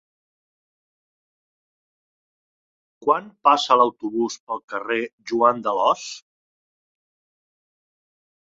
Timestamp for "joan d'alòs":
5.33-6.11